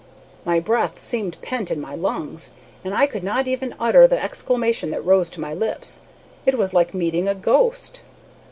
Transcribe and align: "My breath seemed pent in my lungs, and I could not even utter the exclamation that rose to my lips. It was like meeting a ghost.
"My 0.45 0.59
breath 0.59 0.99
seemed 0.99 1.39
pent 1.43 1.69
in 1.69 1.79
my 1.79 1.93
lungs, 1.93 2.49
and 2.83 2.95
I 2.95 3.05
could 3.05 3.23
not 3.23 3.47
even 3.47 3.75
utter 3.79 4.07
the 4.07 4.19
exclamation 4.19 4.89
that 4.89 5.05
rose 5.05 5.29
to 5.29 5.39
my 5.39 5.53
lips. 5.53 6.01
It 6.43 6.55
was 6.57 6.73
like 6.73 6.95
meeting 6.95 7.27
a 7.27 7.35
ghost. 7.35 8.01